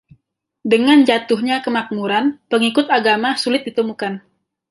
[0.73, 4.13] Dengan jatuhnya kemakmuran, pengikut agama sulit ditemukan.